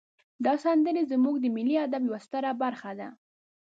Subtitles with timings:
[0.45, 3.07] دا سندرې زمونږ د ملی ادب یوه ستره برخه ده.